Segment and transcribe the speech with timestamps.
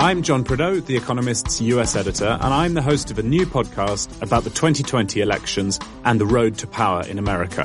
[0.00, 4.22] I'm John Prideaux, The Economist's US editor, and I'm the host of a new podcast
[4.22, 7.64] about the 2020 elections and the road to power in America.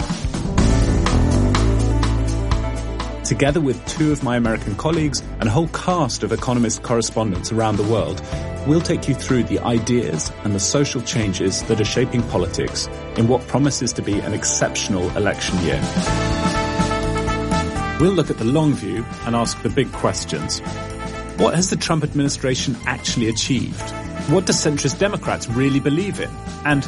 [3.24, 7.78] Together with two of my American colleagues and a whole cast of Economist correspondents around
[7.78, 8.22] the world,
[8.68, 13.30] we'll take you through the ideas and the social changes that are shaping politics in
[13.30, 15.80] what promises to be an exceptional election year.
[18.02, 20.62] We'll look at the long view and ask the big questions.
[21.38, 23.90] What has the Trump administration actually achieved?
[24.30, 26.30] What do centrist Democrats really believe in?
[26.64, 26.86] And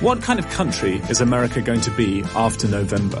[0.00, 3.20] what kind of country is America going to be after November?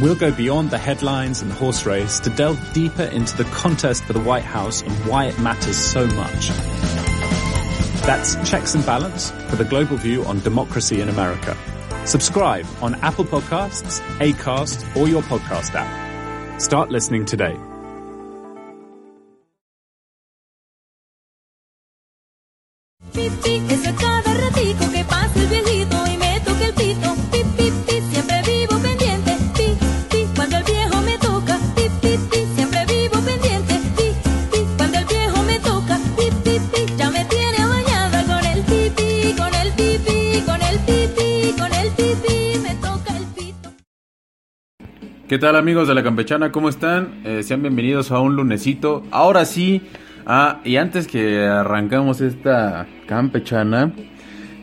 [0.00, 4.04] We'll go beyond the headlines and the horse race to delve deeper into the contest
[4.04, 6.48] for the White House and why it matters so much.
[8.06, 11.54] That's Checks and Balance for the global view on democracy in America.
[12.06, 16.62] Subscribe on Apple Podcasts, Acast, or your podcast app.
[16.62, 17.58] Start listening today.
[45.28, 46.50] ¿Qué tal amigos de la campechana?
[46.50, 47.20] ¿Cómo están?
[47.22, 49.02] Eh, sean bienvenidos a un lunesito.
[49.10, 49.82] Ahora sí,
[50.24, 53.92] ah, y antes que arrancamos esta campechana,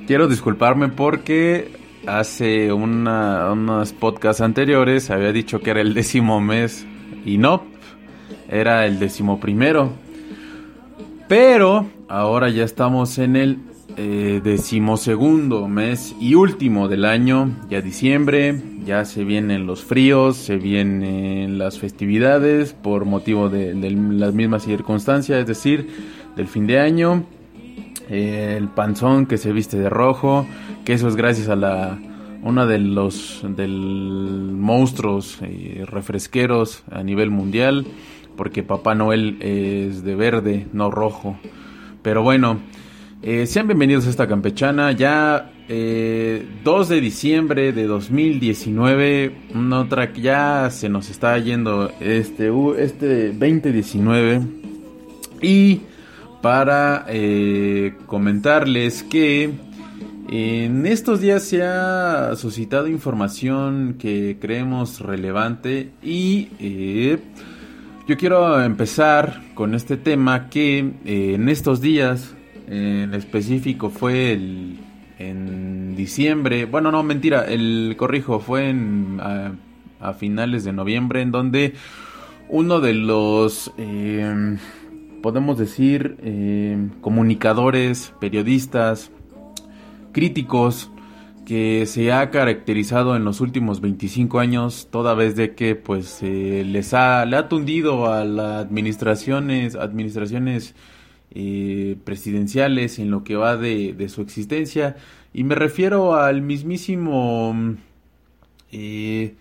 [0.07, 1.71] quiero disculparme porque
[2.07, 6.87] hace unos podcasts anteriores había dicho que era el décimo mes
[7.23, 7.63] y no,
[8.49, 9.93] era el décimo primero.
[11.27, 13.59] Pero ahora ya estamos en el
[13.97, 20.57] eh, decimosegundo mes y último del año, ya diciembre, ya se vienen los fríos, se
[20.57, 25.87] vienen las festividades por motivo de, las mismas circunstancias, es decir,
[26.35, 27.23] del fin de año,
[28.09, 30.45] eh, el panzón que se viste de rojo,
[30.83, 31.97] que eso es gracias a la
[32.43, 37.87] una de los del monstruos eh, refresqueros a nivel mundial,
[38.35, 41.37] porque Papá Noel es de verde, no rojo.
[42.03, 42.59] Pero bueno,
[43.27, 44.91] eh, sean bienvenidos a esta campechana.
[44.91, 51.91] Ya eh, 2 de diciembre de 2019, una otra que ya se nos está yendo
[51.99, 54.41] este, este 2019.
[55.41, 55.81] Y
[56.43, 59.49] para eh, comentarles que
[60.29, 67.17] en estos días se ha suscitado información que creemos relevante y eh,
[68.07, 72.35] yo quiero empezar con este tema que en estos días,
[72.67, 74.79] en específico fue el,
[75.19, 81.73] en diciembre, bueno no mentira, el corrijo fue en, a, finales de noviembre en donde
[82.49, 84.57] uno de los eh,
[85.23, 89.11] podemos decir eh, comunicadores, periodistas,
[90.11, 90.91] críticos
[91.45, 96.63] que se ha caracterizado en los últimos 25 años toda vez de que pues eh,
[96.65, 100.75] les ha le ha tundido a las administraciones administraciones
[101.37, 104.95] eh, presidenciales en lo que va de, su existencia.
[105.33, 107.75] Y me refiero al mismísimo
[108.71, 109.35] eh,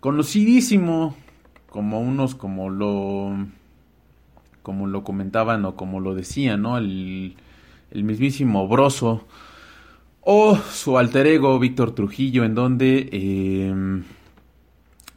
[0.00, 1.14] conocidísimo
[1.68, 3.36] como unos como lo
[4.62, 7.36] como lo comentaban o como lo decían no el,
[7.92, 9.26] mismísimo Broso
[10.22, 14.02] o su alter ego Víctor Trujillo en donde eh,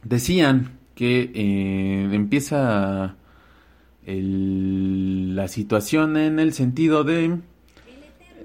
[0.02, 1.30] decían que
[2.12, 3.16] empieza
[4.06, 7.38] el, la situación en el sentido de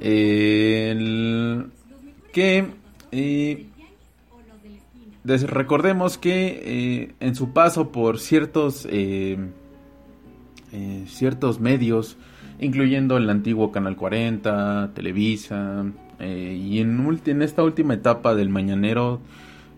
[0.01, 1.65] eh,
[2.31, 2.67] que
[5.23, 8.87] des, recordemos que en su paso por ciertos
[11.07, 12.17] ciertos medios
[12.59, 15.85] incluyendo el antiguo Canal 40, Televisa,
[16.19, 19.21] eh, y en, esta última etapa del Mañanero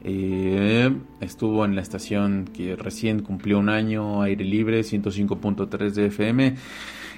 [0.03, 6.55] eh, estuvo en la estación que recién cumplió un año, aire libre, 105.3 de FM,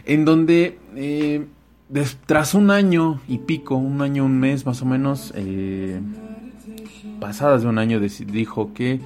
[0.05, 1.45] en donde eh,
[2.25, 5.99] tras un año y pico, un año, un mes más o menos, eh,
[7.19, 8.99] pasadas de un año, dijo que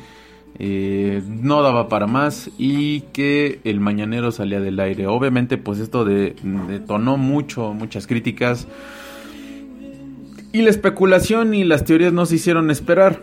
[0.59, 5.07] eh, no daba para más y que el mañanero salía del aire.
[5.07, 6.35] Obviamente, pues esto de,
[6.67, 8.67] detonó mucho, muchas críticas.
[10.51, 13.21] Y la especulación y las teorías no se hicieron esperar.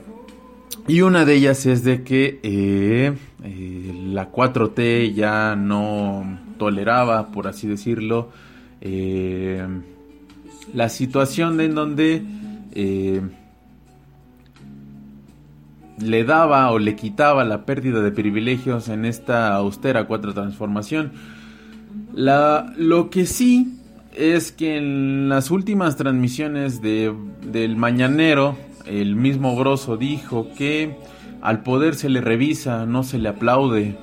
[0.87, 7.47] Y una de ellas es de que eh, eh, la 4T ya no toleraba, por
[7.47, 8.29] así decirlo,
[8.83, 9.67] eh,
[10.75, 12.23] la situación en donde
[15.99, 21.13] le daba o le quitaba la pérdida de privilegios en esta austera cuatro transformación.
[22.13, 23.81] La, lo que sí
[24.13, 30.97] es que en las últimas transmisiones de, del Mañanero, el mismo Grosso dijo que
[31.43, 33.97] al poder se le revisa, no se le aplaude.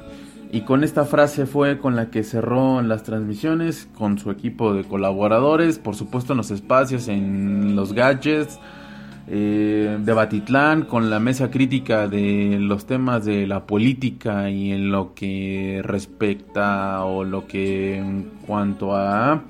[0.52, 4.84] Y con esta frase fue con la que cerró las transmisiones con su equipo de
[4.84, 8.60] colaboradores, por supuesto en los espacios, en los gadgets
[9.28, 14.92] eh, de Batitlán, con la mesa crítica de los temas de la política y en
[14.92, 19.44] lo que respecta o lo que en cuanto a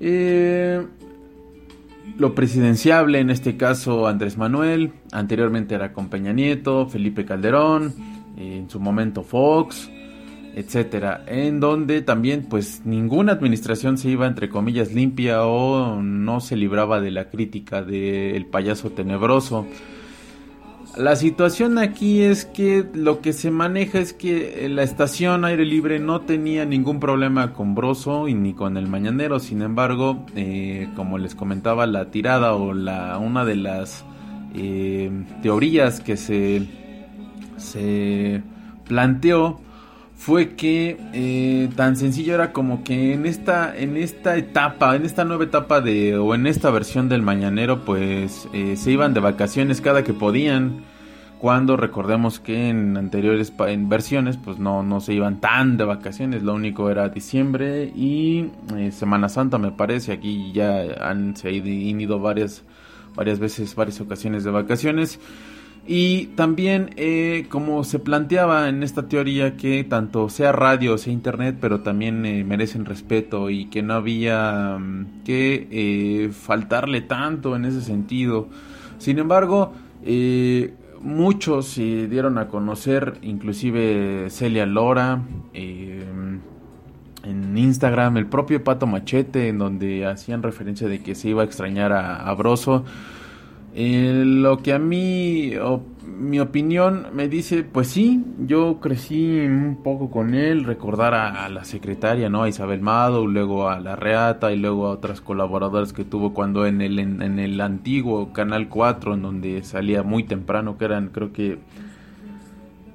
[0.00, 0.86] eh,
[2.16, 7.94] lo presidenciable, en este caso Andrés Manuel, anteriormente era con Peña Nieto, Felipe Calderón,
[8.36, 9.90] en su momento Fox,
[10.54, 16.56] etcétera, en donde también pues ninguna administración se iba entre comillas limpia o no se
[16.56, 19.66] libraba de la crítica del payaso tenebroso.
[20.96, 25.98] La situación aquí es que lo que se maneja es que la estación aire libre
[25.98, 29.40] no tenía ningún problema con Broso y ni con el Mañanero.
[29.40, 34.04] Sin embargo, eh, como les comentaba, la tirada o la una de las
[34.54, 35.10] eh,
[35.42, 36.68] teorías que se,
[37.56, 38.42] se
[38.86, 39.60] planteó
[40.16, 45.24] fue que eh, tan sencillo era como que en esta en esta etapa en esta
[45.24, 49.80] nueva etapa de o en esta versión del mañanero pues eh, se iban de vacaciones
[49.80, 50.94] cada que podían.
[51.40, 56.42] Cuando recordemos que en anteriores en versiones pues no no se iban tan de vacaciones.
[56.42, 60.12] Lo único era diciembre y eh, Semana Santa me parece.
[60.12, 60.84] Aquí ya
[61.34, 62.62] se han ido varias
[63.14, 65.20] varias veces varias ocasiones de vacaciones
[65.86, 71.58] y también, eh, como se planteaba en esta teoría, que tanto sea radio sea internet,
[71.60, 77.66] pero también eh, merecen respeto y que no había mm, que eh, faltarle tanto en
[77.66, 78.48] ese sentido.
[78.96, 79.74] Sin embargo,
[81.02, 85.22] muchos se dieron a conocer, inclusive Celia Lora,
[85.52, 86.40] en
[87.58, 91.92] Instagram, el propio Pato Machete, en donde hacían referencia de que se iba a extrañar
[91.92, 92.84] a, a Broso
[93.76, 95.52] eh, lo que a mí,
[96.06, 101.64] mi opinión me dice, pues sí, yo crecí un poco con él, recordar a, la
[101.64, 102.44] secretaria, ¿no?
[102.44, 106.66] A Isabel Mado, luego a la Reata y luego a otras colaboradoras que tuvo cuando
[106.66, 111.32] en el, en, el antiguo Canal 4, en donde salía muy temprano, que eran creo
[111.32, 111.58] que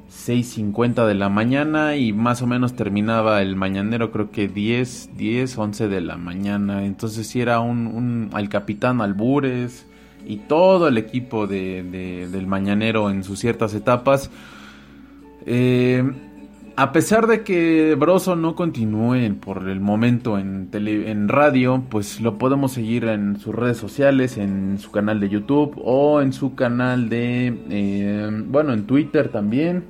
[0.10, 5.58] 6.50 de la mañana y más o menos terminaba el mañanero creo que 10, 10,
[5.58, 6.86] 11 de la mañana.
[6.86, 9.89] Entonces sí era un, un al capitán Albures
[10.30, 14.30] y todo el equipo de, del Mañanero en sus ciertas etapas.
[15.48, 16.04] Eh,
[16.76, 22.38] a pesar de que Broso no continúe por el momento en, en radio, pues lo
[22.38, 27.10] podemos seguir en sus redes sociales, en su canal de YouTube o en su canal
[27.10, 29.84] de, eh, bueno, en Twitter también,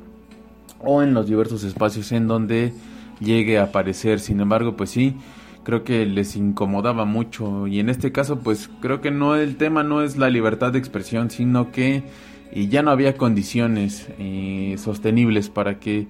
[0.80, 2.72] o en los diversos espacios en donde
[3.20, 4.22] llegue a aparecer.
[4.22, 5.18] Sin embargo, pues sí,
[5.64, 7.68] creo que les incomodaba mucho.
[7.68, 10.80] Y en este caso pues creo que no el tema no es la libertad de
[10.80, 12.04] expresión sino que
[12.54, 16.08] ya no había condiciones eh, sostenibles para que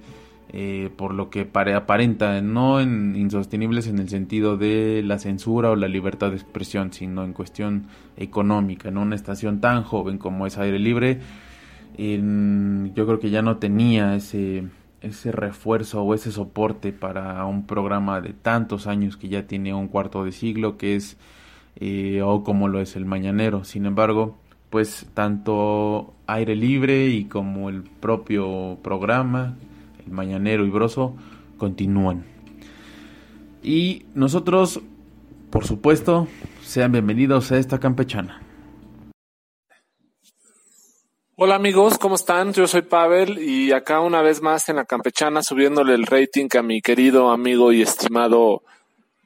[0.52, 5.76] eh, por lo que aparenta no en, insostenibles en el sentido de la censura o
[5.76, 7.86] la libertad de expresión sino en cuestión
[8.16, 11.20] económica no una estación tan joven como es aire libre
[11.98, 14.64] yo creo que ya no tenía ese
[15.00, 19.88] ese refuerzo o ese soporte para un programa de tantos años que ya tiene un
[19.88, 21.16] cuarto de siglo que es
[21.76, 23.64] eh, o como lo es el mañanero.
[23.64, 24.36] Sin embargo
[24.68, 29.56] pues tanto aire libre y como el propio programa
[30.04, 31.16] el mañanero y broso
[31.58, 32.24] continúan.
[33.62, 34.80] Y nosotros
[35.50, 36.28] por supuesto
[36.62, 38.40] sean bienvenidos a esta campechana
[41.42, 42.52] Hola amigos, ¿cómo están?
[42.52, 46.60] Yo soy Pavel y acá una vez más en la campechana subiéndole el rating a
[46.60, 48.62] mi querido amigo y estimado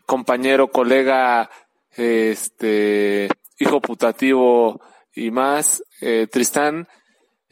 [0.07, 1.51] compañero, colega,
[1.91, 3.29] este,
[3.59, 4.81] hijo putativo
[5.13, 6.87] y más, eh, Tristán.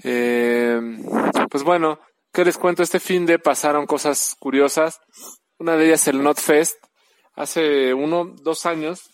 [0.00, 0.80] Eh,
[1.50, 1.98] pues bueno,
[2.32, 2.84] ¿qué les cuento?
[2.84, 5.00] Este fin de pasaron cosas curiosas.
[5.58, 6.76] Una de ellas el NotFest.
[7.34, 9.10] Hace uno, dos años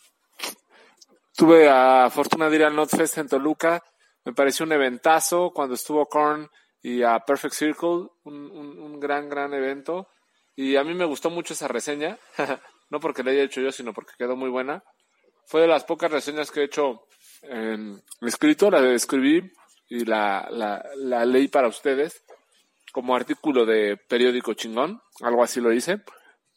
[1.35, 3.83] tuve la fortuna de ir al NotFest en Toluca
[4.28, 6.50] me pareció un eventazo cuando estuvo Korn
[6.82, 10.08] y a Perfect Circle, un, gran, gran evento.
[10.54, 12.18] Y a mí me gustó mucho esa reseña,
[12.90, 14.85] no porque la haya hecho yo, sino porque quedó muy buena.
[15.47, 17.06] Fue de las pocas reseñas que he hecho
[17.40, 19.50] en escrito, la escribí
[19.88, 22.23] y la, la, la leí para ustedes
[22.92, 26.02] como artículo de periódico chingón, algo así lo hice.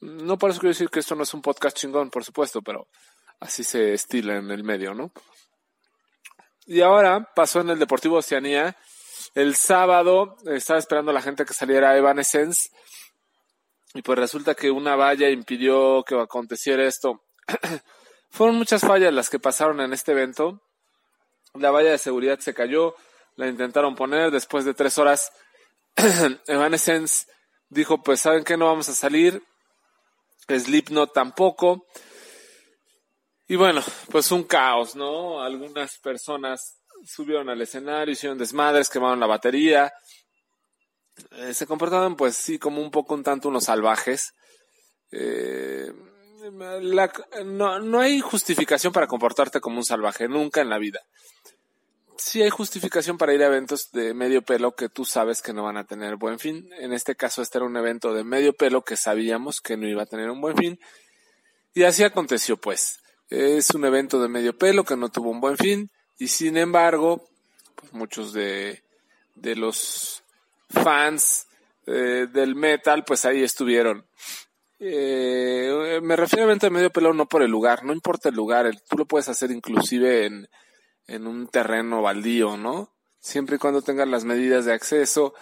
[0.01, 2.89] No por eso quiero decir que esto no es un podcast chingón, por supuesto, pero
[3.39, 5.13] así se estila en el medio, ¿no?
[6.65, 8.77] Y ahora pasó en el Deportivo Oceanía.
[9.33, 12.69] El sábado estaba esperando a la gente que saliera Evanescence.
[13.93, 17.23] y pues resulta que una valla impidió que aconteciera esto.
[18.29, 20.61] Fueron muchas fallas las que pasaron en este evento.
[21.55, 22.95] La valla de seguridad se cayó,
[23.35, 25.31] la intentaron poner después de tres horas.
[26.47, 27.25] Evanescence
[27.69, 29.43] dijo, pues saben que no vamos a salir.
[30.47, 31.85] Slipknot tampoco.
[33.47, 35.41] Y bueno, pues un caos, ¿no?
[35.41, 39.91] Algunas personas subieron al escenario, hicieron desmadres, quemaron la batería.
[41.31, 44.33] Eh, se comportaban pues sí como un poco un tanto unos salvajes.
[45.11, 45.91] Eh,
[47.45, 51.01] no, no hay justificación para comportarte como un salvaje, nunca en la vida.
[52.17, 55.63] Sí hay justificación para ir a eventos de medio pelo que tú sabes que no
[55.63, 56.69] van a tener buen fin.
[56.79, 60.03] En este caso este era un evento de medio pelo que sabíamos que no iba
[60.03, 60.79] a tener un buen fin.
[61.73, 63.00] Y así aconteció pues.
[63.31, 67.27] Es un evento de medio pelo que no tuvo un buen fin y sin embargo,
[67.75, 68.83] pues muchos de,
[69.35, 70.21] de los
[70.69, 71.47] fans
[71.87, 74.05] eh, del metal pues ahí estuvieron.
[74.79, 78.35] Eh, me refiero a evento de medio pelo no por el lugar, no importa el
[78.35, 80.49] lugar, el- tú lo puedes hacer inclusive en,
[81.07, 82.89] en un terreno baldío, ¿no?
[83.21, 85.33] Siempre y cuando tengas las medidas de acceso,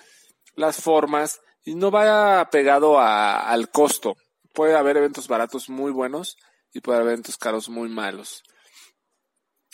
[0.56, 4.16] las formas y no vaya pegado a- al costo.
[4.54, 6.38] Puede haber eventos baratos muy buenos
[6.74, 8.44] y puede haber eventos caros muy malos.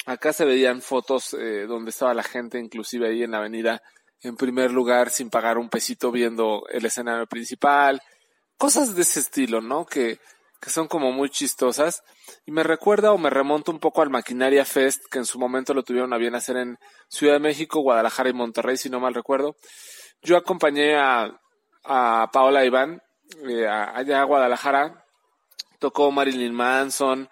[0.06, 3.82] Acá se veían fotos eh, donde estaba la gente, inclusive ahí en la avenida,
[4.22, 8.02] en primer lugar, sin pagar un pesito, viendo el escenario principal.
[8.58, 9.86] Cosas de ese estilo, ¿no?
[9.86, 10.20] Que,
[10.62, 12.04] que son como muy chistosas.
[12.46, 15.74] Y me recuerda o me remonta un poco al Maquinaria Fest, que en su momento
[15.74, 16.78] lo tuvieron a bien hacer en
[17.10, 19.56] Ciudad de México, Guadalajara y Monterrey, si no mal recuerdo.
[20.22, 21.40] Yo acompañé a,
[21.84, 23.02] a Paola Iván
[23.48, 25.05] eh, allá a Guadalajara.
[25.80, 27.30] Tocó Marilyn Manson.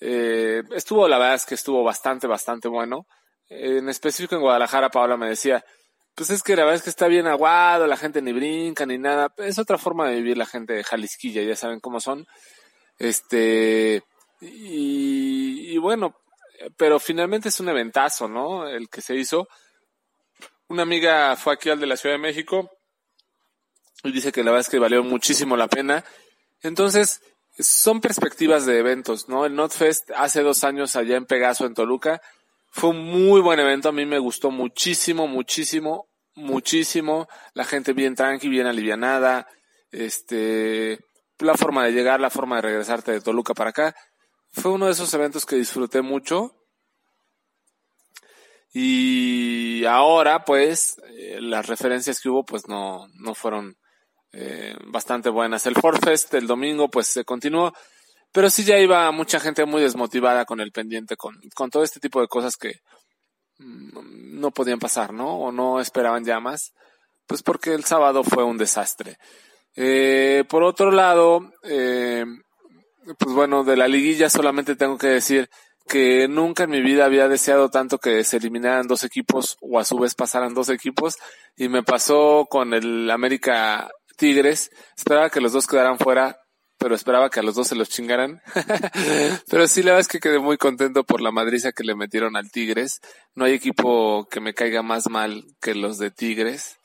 [0.00, 3.06] Eh, estuvo, la verdad es que estuvo bastante, bastante bueno.
[3.48, 5.64] En específico en Guadalajara, Paola me decía,
[6.14, 8.98] pues es que la verdad es que está bien aguado, la gente ni brinca ni
[8.98, 9.32] nada.
[9.38, 12.26] Es otra forma de vivir la gente de Jalisquilla, ya saben cómo son.
[12.98, 14.02] Este,
[14.40, 16.14] y, y bueno,
[16.76, 18.68] pero finalmente es un eventazo, ¿no?
[18.68, 19.48] El que se hizo.
[20.68, 22.70] Una amiga fue aquí al de la Ciudad de México
[24.04, 26.04] y dice que la verdad es que valió muchísimo la pena.
[26.62, 27.20] Entonces,
[27.62, 29.46] son perspectivas de eventos, ¿no?
[29.46, 32.20] El NotFest hace dos años allá en Pegaso, en Toluca,
[32.70, 33.88] fue un muy buen evento.
[33.88, 37.28] A mí me gustó muchísimo, muchísimo, muchísimo.
[37.54, 39.46] La gente bien tranqui, bien alivianada.
[39.90, 41.00] Este,
[41.38, 43.94] la forma de llegar, la forma de regresarte de Toluca para acá.
[44.52, 46.56] Fue uno de esos eventos que disfruté mucho.
[48.72, 53.76] Y ahora, pues, eh, las referencias que hubo, pues no, no fueron
[54.32, 55.66] eh, bastante buenas.
[55.66, 57.72] El Ford Fest el domingo, pues se continuó,
[58.32, 62.00] pero sí ya iba mucha gente muy desmotivada con el pendiente, con, con todo este
[62.00, 62.80] tipo de cosas que
[63.58, 65.38] mm, no podían pasar, ¿no?
[65.38, 66.72] O no esperaban ya más,
[67.26, 69.18] pues porque el sábado fue un desastre.
[69.76, 72.24] Eh, por otro lado, eh,
[73.18, 75.48] pues bueno, de la liguilla solamente tengo que decir
[75.88, 79.84] que nunca en mi vida había deseado tanto que se eliminaran dos equipos o a
[79.84, 81.16] su vez pasaran dos equipos
[81.56, 84.70] y me pasó con el América Tigres.
[84.96, 86.38] Esperaba que los dos quedaran fuera,
[86.76, 88.42] pero esperaba que a los dos se los chingaran.
[89.48, 92.36] pero sí, la verdad es que quedé muy contento por la madriza que le metieron
[92.36, 93.00] al Tigres.
[93.34, 96.76] No hay equipo que me caiga más mal que los de Tigres.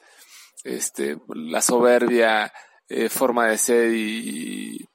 [0.64, 2.54] Este, la soberbia,
[2.88, 4.88] eh, forma de ser y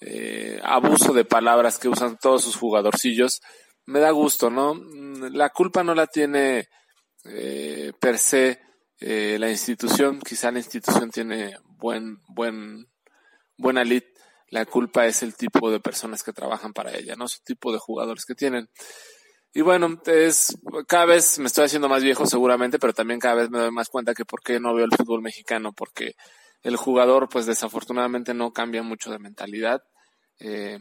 [0.00, 3.42] eh, abuso de palabras que usan todos sus jugadorcillos,
[3.84, 4.74] me da gusto, ¿no?
[5.30, 6.68] La culpa no la tiene
[7.24, 8.60] eh, per se
[9.04, 12.86] eh, la institución, quizá la institución tiene buen, buen,
[13.58, 14.04] buena lead,
[14.48, 17.26] la culpa es el tipo de personas que trabajan para ella, ¿no?
[17.26, 18.70] Su tipo de jugadores que tienen.
[19.52, 23.50] Y bueno, es, cada vez me estoy haciendo más viejo seguramente, pero también cada vez
[23.50, 26.14] me doy más cuenta que por qué no veo el fútbol mexicano, porque
[26.62, 29.82] el jugador pues desafortunadamente no cambia mucho de mentalidad.
[30.38, 30.78] Eh,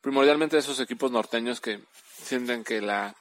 [0.00, 1.84] primordialmente esos equipos norteños que
[2.22, 3.14] sienten que la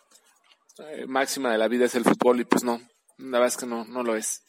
[0.80, 2.82] eh, máxima de la vida es el fútbol y pues no,
[3.18, 4.44] la verdad es que no, no lo es.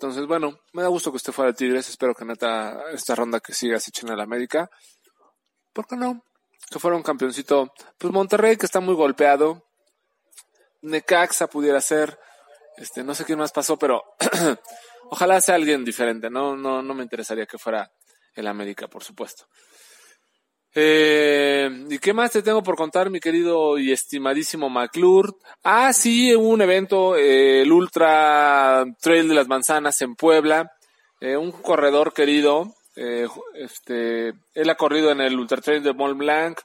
[0.00, 3.38] Entonces, bueno, me da gusto que usted fuera de Tigres, espero que neta esta ronda
[3.38, 4.70] que siga se echen a la América.
[5.74, 6.24] ¿Por qué no?
[6.70, 7.74] Que fuera un campeoncito.
[7.98, 9.62] Pues Monterrey que está muy golpeado.
[10.80, 12.18] Necaxa pudiera ser.
[12.78, 14.02] Este, no sé quién más pasó, pero
[15.10, 16.30] ojalá sea alguien diferente.
[16.30, 17.92] No, no, no me interesaría que fuera
[18.32, 19.48] el América, por supuesto.
[20.74, 25.32] Eh, ¿Y qué más te tengo por contar, mi querido y estimadísimo McClure?
[25.64, 30.70] Ah, sí, hubo un evento, eh, el Ultra Trail de las Manzanas en Puebla.
[31.20, 36.16] Eh, un corredor querido, eh, este, él ha corrido en el Ultra Trail de Mont
[36.16, 36.60] Blanc,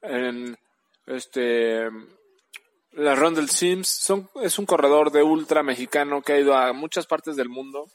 [0.00, 0.56] en
[1.06, 1.88] este,
[2.92, 3.88] la Rondel Sims.
[3.88, 7.88] Son, es un corredor de ultra mexicano que ha ido a muchas partes del mundo.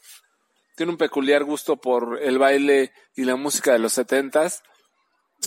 [0.76, 4.62] tiene un peculiar gusto por el baile y la música de los setentas.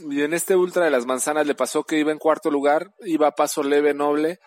[0.10, 3.28] Y en este ultra de las manzanas le pasó que iba en cuarto lugar, iba
[3.28, 4.40] a paso leve, noble,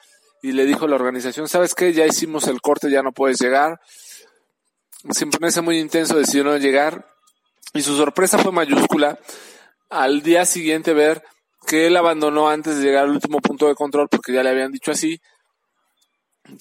[0.42, 1.92] y le dijo a la organización, ¿sabes qué?
[1.92, 3.80] Ya hicimos el corte, ya no puedes llegar.
[5.10, 5.30] Sin
[5.62, 7.06] muy intenso decidió no llegar.
[7.74, 9.18] Y su sorpresa fue mayúscula
[9.90, 11.22] al día siguiente ver
[11.66, 14.72] que él abandonó antes de llegar al último punto de control porque ya le habían
[14.72, 15.20] dicho así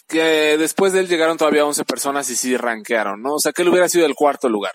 [0.08, 3.36] que después de él llegaron todavía 11 personas y sí rankearon, ¿no?
[3.36, 4.74] O sea, que él hubiera sido el cuarto lugar.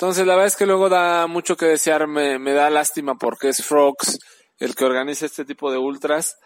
[0.00, 3.48] Entonces, la verdad es que luego da mucho que desear, me, me da lástima porque
[3.48, 4.20] es Frogs
[4.60, 6.36] el que organiza este tipo de ultras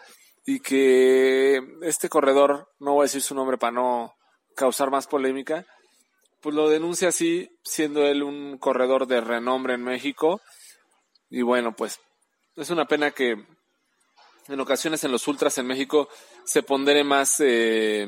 [0.43, 4.15] y que este corredor, no voy a decir su nombre para no
[4.55, 5.67] causar más polémica,
[6.41, 10.41] pues lo denuncia así, siendo él un corredor de renombre en México.
[11.29, 11.99] Y bueno, pues
[12.55, 13.37] es una pena que
[14.47, 16.09] en ocasiones en los ultras en México
[16.43, 18.07] se pondere más eh,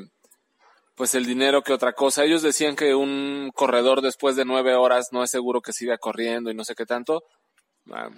[0.95, 2.23] pues el dinero que otra cosa.
[2.23, 6.49] Ellos decían que un corredor después de nueve horas no es seguro que siga corriendo
[6.49, 7.23] y no sé qué tanto.
[7.91, 8.09] Ah,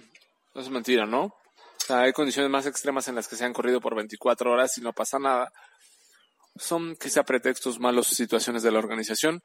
[0.52, 1.24] eso es mentira, ¿no?
[1.24, 4.78] O sea, hay condiciones más extremas en las que se han corrido por 24 horas
[4.78, 5.52] y no pasa nada.
[6.56, 9.42] Son quizá pretextos malos situaciones de la organización.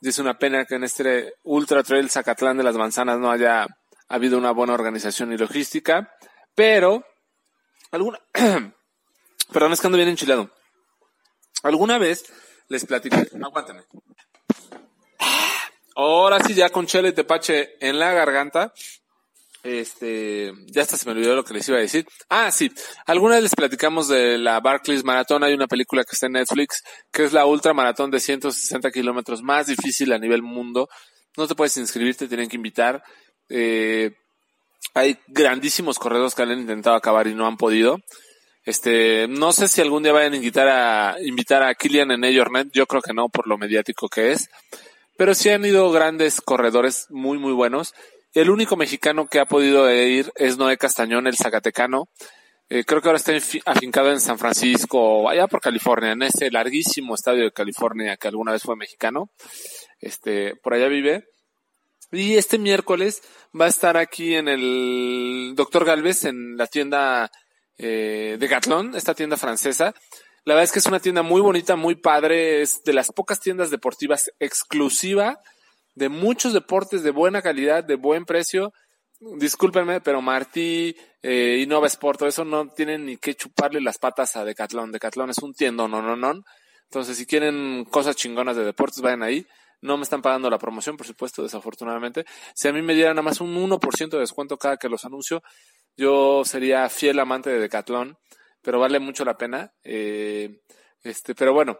[0.00, 3.66] Y es una pena que en este Ultra Trail Zacatlán de las Manzanas no haya
[4.08, 6.12] habido una buena organización y logística.
[6.54, 7.04] Pero
[7.90, 8.18] alguna,
[9.52, 10.50] perdón, es que ando bien enchilado.
[11.62, 12.24] Alguna vez
[12.72, 13.82] les platiqué, aguántame.
[15.94, 18.72] Ahora sí, ya con chile y tepache en la garganta.
[19.62, 22.06] Este, ya hasta se me olvidó lo que les iba a decir.
[22.30, 22.72] Ah, sí.
[23.04, 25.44] Alguna vez les platicamos de la Barclays Maratón.
[25.44, 29.42] Hay una película que está en Netflix, que es la ultra maratón de 160 kilómetros
[29.42, 30.88] más difícil a nivel mundo.
[31.36, 33.02] No te puedes inscribir, te tienen que invitar.
[33.50, 34.12] Eh,
[34.94, 37.98] hay grandísimos corredores que han intentado acabar y no han podido.
[38.64, 42.68] Este, no sé si algún día vayan a invitar a, invitar a Killian en Net,
[42.72, 44.48] yo creo que no por lo mediático que es,
[45.16, 47.92] pero sí han ido grandes corredores muy muy buenos.
[48.34, 52.08] El único mexicano que ha podido ir es Noé Castañón, el Zacatecano.
[52.70, 53.32] Eh, creo que ahora está
[53.66, 58.52] afincado en San Francisco, allá por California, en ese larguísimo estadio de California que alguna
[58.52, 59.30] vez fue mexicano.
[60.00, 61.24] Este, por allá vive.
[62.10, 63.22] Y este miércoles
[63.58, 67.30] va a estar aquí en el Doctor Galvez, en la tienda
[67.78, 69.94] eh, de Gatlón, esta tienda francesa.
[70.44, 73.40] La verdad es que es una tienda muy bonita, muy padre, es de las pocas
[73.40, 75.40] tiendas deportivas exclusiva
[75.94, 78.72] de muchos deportes de buena calidad, de buen precio.
[79.20, 84.34] Discúlpenme, pero Martí, eh, Innova Sport, todo eso no tienen ni que chuparle las patas
[84.36, 84.90] a Decathlon.
[84.90, 86.42] Decathlon es un tiendo, no, no, no.
[86.84, 89.46] Entonces, si quieren cosas chingonas de deportes, vayan ahí.
[89.80, 92.24] No me están pagando la promoción, por supuesto, desafortunadamente.
[92.54, 95.42] Si a mí me dieran nada más un 1% de descuento cada que los anuncio,
[95.96, 98.18] yo sería fiel amante de Decathlon,
[98.62, 99.72] pero vale mucho la pena.
[99.82, 100.60] Eh,
[101.02, 101.78] este, pero bueno,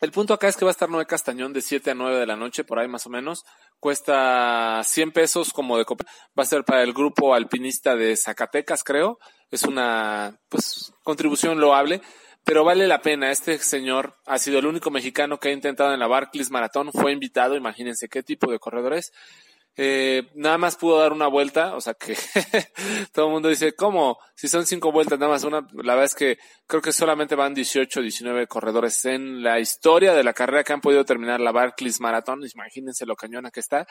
[0.00, 2.26] el punto acá es que va a estar Noé Castañón de 7 a 9 de
[2.26, 3.44] la noche, por ahí más o menos.
[3.78, 9.18] Cuesta 100 pesos como de Va a ser para el grupo alpinista de Zacatecas, creo.
[9.50, 12.00] Es una, pues, contribución loable
[12.44, 13.30] pero vale la pena.
[13.30, 17.12] Este señor ha sido el único mexicano que ha intentado en la Barclays Maratón, fue
[17.12, 19.12] invitado, imagínense qué tipo de corredores.
[19.76, 22.14] Eh, nada más pudo dar una vuelta, o sea que
[23.12, 24.18] todo el mundo dice, ¿cómo?
[24.34, 27.54] Si son cinco vueltas, nada más una, la verdad es que creo que solamente van
[27.54, 32.00] 18, 19 corredores en la historia de la carrera que han podido terminar la Barclays
[32.00, 33.86] Maratón, imagínense lo cañona que está.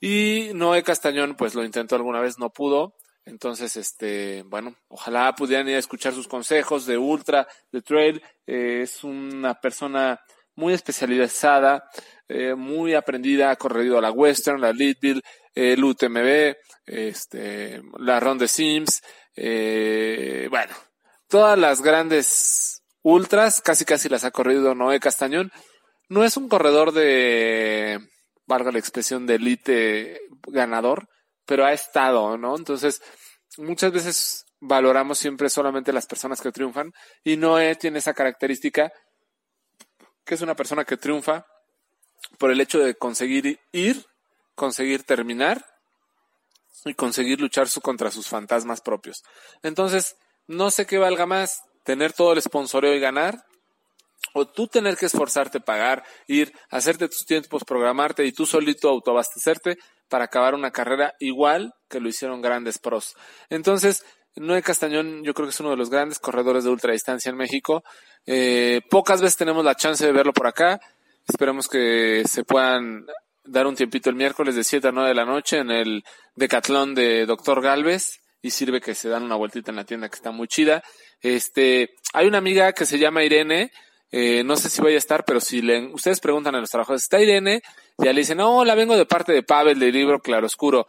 [0.00, 2.94] Y Noé Castañón, pues lo intentó alguna vez, no pudo.
[3.24, 8.22] Entonces, este, bueno, ojalá pudieran ir a escuchar sus consejos de ultra, de trail.
[8.46, 10.20] Eh, es una persona
[10.58, 11.88] muy especializada,
[12.28, 15.22] eh, muy aprendida, ha corrido la Western, la Leadville,
[15.54, 19.00] el UTMB, este, la Ronde de Sims,
[19.36, 20.74] eh, bueno,
[21.28, 25.52] todas las grandes ultras, casi casi las ha corrido Noé Castañón.
[26.08, 28.00] No es un corredor de,
[28.46, 31.08] valga la expresión, de elite ganador,
[31.46, 32.56] pero ha estado, ¿no?
[32.56, 33.00] Entonces,
[33.58, 36.90] muchas veces valoramos siempre solamente las personas que triunfan
[37.22, 38.90] y Noé tiene esa característica
[40.28, 41.46] que es una persona que triunfa
[42.38, 44.04] por el hecho de conseguir ir,
[44.54, 45.64] conseguir terminar
[46.84, 49.24] y conseguir luchar su, contra sus fantasmas propios.
[49.62, 53.42] Entonces, no sé qué valga más, tener todo el sponsoreo y ganar,
[54.34, 59.78] o tú tener que esforzarte, pagar, ir, hacerte tus tiempos, programarte y tú solito autoabastecerte
[60.10, 63.14] para acabar una carrera igual que lo hicieron grandes pros.
[63.48, 64.04] Entonces,
[64.40, 67.84] Noé Castañón yo creo que es uno de los grandes corredores de ultradistancia en México.
[68.26, 70.80] Eh, pocas veces tenemos la chance de verlo por acá.
[71.26, 73.06] Esperemos que se puedan
[73.44, 76.94] dar un tiempito el miércoles de 7 a 9 de la noche en el Decatlón
[76.94, 80.30] de Doctor Galvez y sirve que se dan una vueltita en la tienda que está
[80.30, 80.82] muy chida.
[81.20, 83.72] Este, hay una amiga que se llama Irene,
[84.10, 87.02] eh, no sé si vaya a estar, pero si le, ustedes preguntan a los trabajadores,
[87.02, 87.62] está Irene,
[87.98, 90.86] Ya le dicen, no, la vengo de parte de Pavel del libro Claroscuro.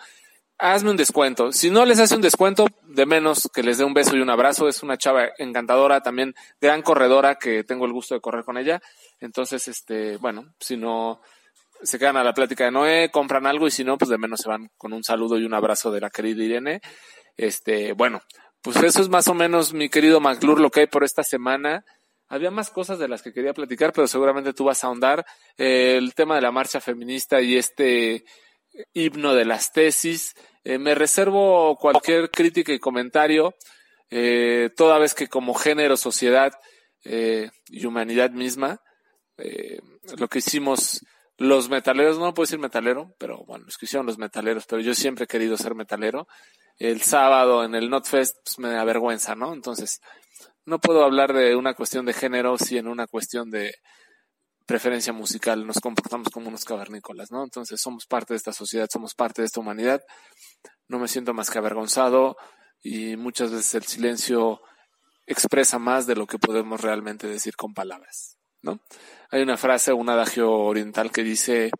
[0.61, 1.53] Hazme un descuento.
[1.53, 4.29] Si no les hace un descuento, de menos que les dé un beso y un
[4.29, 4.67] abrazo.
[4.67, 8.81] Es una chava encantadora, también gran corredora, que tengo el gusto de correr con ella.
[9.21, 11.21] Entonces, este, bueno, si no,
[11.81, 14.41] se quedan a la plática de Noé, compran algo y si no, pues de menos
[14.41, 16.81] se van con un saludo y un abrazo de la querida Irene.
[17.37, 18.21] Este, bueno,
[18.61, 21.85] pues eso es más o menos, mi querido McClure, lo que hay por esta semana.
[22.27, 25.25] Había más cosas de las que quería platicar, pero seguramente tú vas a ahondar.
[25.57, 28.25] Eh, el tema de la marcha feminista y este
[28.93, 30.35] himno de las tesis.
[30.63, 33.55] Eh, me reservo cualquier crítica y comentario,
[34.09, 36.53] eh, toda vez que como género, sociedad
[37.01, 38.81] y humanidad misma,
[40.17, 41.01] lo que hicimos
[41.39, 44.93] los metaleros, no puedo decir metalero, pero bueno, es que hicieron los metaleros, pero yo
[44.93, 46.27] siempre he querido ser metalero.
[46.77, 49.53] El sábado en el NotFest pues, me da vergüenza, ¿no?
[49.53, 50.01] Entonces,
[50.65, 53.73] no puedo hablar de una cuestión de género si en una cuestión de
[54.69, 57.43] preferencia musical nos comportamos como unos cavernícolas, ¿no?
[57.43, 59.99] Entonces, somos parte de esta sociedad, somos parte de esta humanidad.
[60.87, 62.37] No me siento más que avergonzado
[62.79, 64.61] y muchas veces el silencio
[65.25, 68.79] expresa más de lo que podemos realmente decir con palabras, ¿no?
[69.31, 71.71] Hay una frase, un adagio oriental que dice,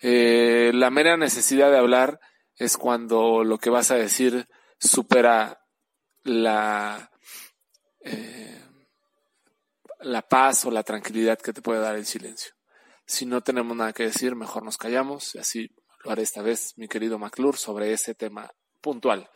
[0.00, 2.20] eh, la mera necesidad de hablar
[2.56, 4.48] es cuando lo que vas a decir
[4.80, 5.60] supera
[6.22, 7.10] la,
[8.00, 8.63] eh,
[10.04, 12.52] la paz o la tranquilidad que te puede dar el silencio.
[13.06, 15.68] Si no tenemos nada que decir, mejor nos callamos y así
[16.04, 19.28] lo haré esta vez, mi querido McClure, sobre ese tema puntual.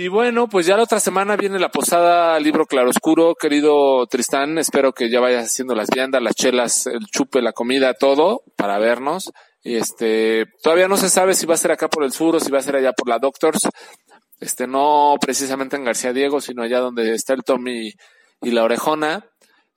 [0.00, 4.56] Y bueno, pues ya la otra semana viene la posada Libro Claroscuro, querido Tristán.
[4.58, 8.78] Espero que ya vayas haciendo las viandas, las chelas, el chupe, la comida, todo para
[8.78, 9.32] vernos.
[9.60, 12.40] Y este, todavía no se sabe si va a ser acá por el sur o
[12.40, 13.68] si va a ser allá por la Doctors.
[14.38, 17.92] Este, no precisamente en García Diego, sino allá donde está el Tommy
[18.40, 19.26] y la Orejona.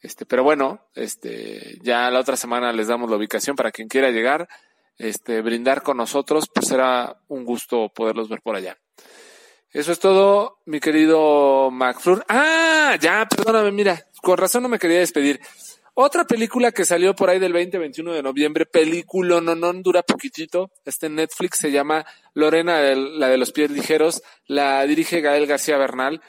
[0.01, 4.09] Este, pero bueno, este, ya la otra semana les damos la ubicación para quien quiera
[4.09, 4.47] llegar,
[4.97, 8.77] este, brindar con nosotros, pues será un gusto poderlos ver por allá.
[9.71, 12.25] Eso es todo, mi querido McFlur.
[12.27, 15.39] Ah, ya, perdóname, mira, con razón no me quería despedir.
[15.93, 20.71] Otra película que salió por ahí del 20-21 de noviembre, película, no, no, dura poquitito.
[20.85, 24.21] Este Netflix se llama Lorena, la de los pies ligeros.
[24.45, 26.21] La dirige Gael García Bernal.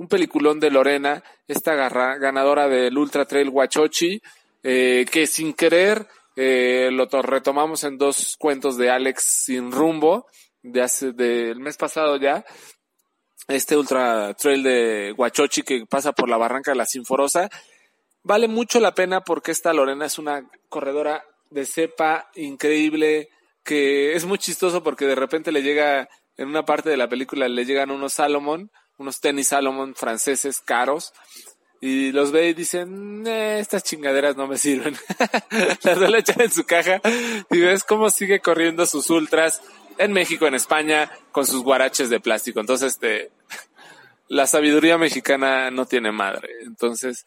[0.00, 4.22] Un peliculón de Lorena, esta ganadora del Ultra Trail Huachochi,
[4.62, 10.26] eh, que sin querer eh, lo retomamos en dos cuentos de Alex Sin Rumbo,
[10.62, 12.46] de hace, del mes pasado ya,
[13.46, 17.50] este ultra trail de Huachochi que pasa por la barranca de la Sinforosa.
[18.22, 23.28] Vale mucho la pena porque esta Lorena es una corredora de cepa increíble
[23.62, 26.08] que es muy chistoso porque de repente le llega,
[26.38, 31.14] en una parte de la película le llegan unos Salomon, unos tenis Salomon franceses caros
[31.80, 34.94] y los ve y dicen, estas chingaderas no me sirven.
[35.82, 37.00] Las suele echar en su caja
[37.50, 39.62] y ves cómo sigue corriendo sus ultras
[39.96, 42.60] en México, en España, con sus guaraches de plástico.
[42.60, 43.30] Entonces, este,
[44.28, 46.50] la sabiduría mexicana no tiene madre.
[46.64, 47.24] Entonces,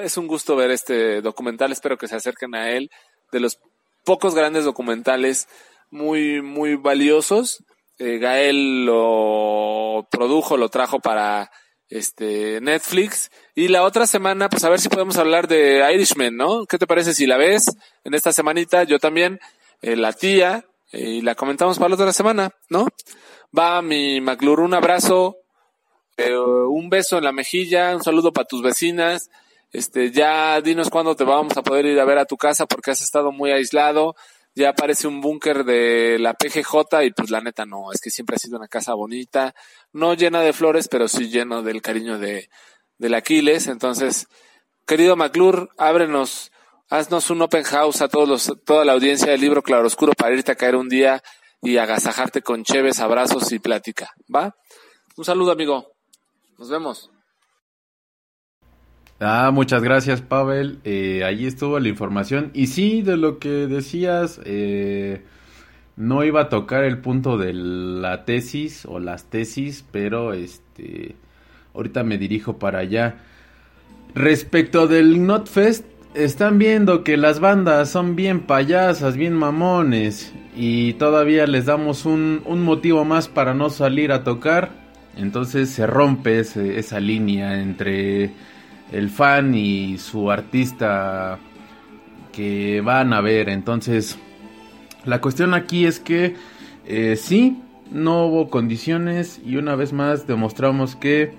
[0.00, 1.70] es un gusto ver este documental.
[1.70, 2.90] Espero que se acerquen a él.
[3.30, 3.60] De los
[4.04, 5.46] pocos grandes documentales
[5.90, 7.62] muy, muy valiosos.
[8.00, 9.81] Eh, Gael lo
[10.22, 11.50] produjo, lo trajo para
[11.88, 13.30] este Netflix.
[13.56, 16.64] Y la otra semana, pues a ver si podemos hablar de Irishman, ¿no?
[16.66, 18.84] ¿Qué te parece si la ves en esta semanita?
[18.84, 19.40] Yo también,
[19.80, 22.86] eh, la tía, y la comentamos para la otra semana, ¿no?
[23.56, 25.38] Va mi McLure, un abrazo,
[26.16, 29.28] eh, un beso en la mejilla, un saludo para tus vecinas.
[29.72, 32.92] Este, ya dinos cuándo te vamos a poder ir a ver a tu casa porque
[32.92, 34.14] has estado muy aislado.
[34.54, 38.36] Ya parece un búnker de la PGJ y pues la neta no, es que siempre
[38.36, 39.54] ha sido una casa bonita,
[39.92, 42.50] no llena de flores, pero sí lleno del cariño de,
[42.98, 43.66] del Aquiles.
[43.66, 44.26] Entonces,
[44.86, 46.52] querido McClure, ábrenos
[46.92, 50.52] haznos un open house a todos los, toda la audiencia del libro Claroscuro para irte
[50.52, 51.22] a caer un día
[51.62, 54.10] y agasajarte con cheves, abrazos y plática.
[54.34, 54.54] ¿Va?
[55.16, 55.92] Un saludo, amigo.
[56.58, 57.10] Nos vemos.
[59.24, 60.80] Ah, muchas gracias, Pavel.
[60.82, 62.50] Eh, ahí estuvo la información.
[62.54, 65.22] Y sí, de lo que decías, eh,
[65.96, 71.14] no iba a tocar el punto de la tesis o las tesis, pero este,
[71.72, 73.20] ahorita me dirijo para allá.
[74.16, 81.46] Respecto del NotFest, están viendo que las bandas son bien payasas, bien mamones y todavía
[81.46, 84.70] les damos un, motivo más para no salir a tocar.
[85.16, 88.32] Entonces se rompe esa línea entre
[88.92, 91.38] el fan y su artista
[92.32, 93.48] que van a ver.
[93.48, 94.18] Entonces
[95.04, 96.36] la cuestión aquí es que
[96.86, 101.34] eh, sí, no hubo condiciones y una vez más demostramos que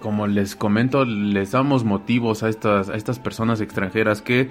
[0.00, 4.50] como les comento, les damos motivos a estas, a estas personas extranjeras que